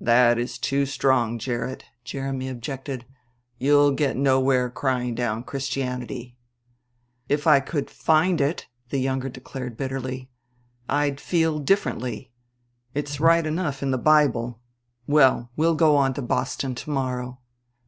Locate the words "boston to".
16.22-16.90